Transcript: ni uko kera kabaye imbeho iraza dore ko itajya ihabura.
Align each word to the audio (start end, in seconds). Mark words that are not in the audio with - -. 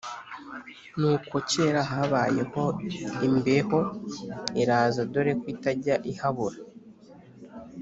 ni 0.99 1.07
uko 1.13 1.35
kera 1.49 1.81
kabaye 1.91 2.41
imbeho 3.27 3.79
iraza 4.61 5.01
dore 5.11 5.31
ko 5.39 5.45
itajya 5.53 5.95
ihabura. 6.11 6.59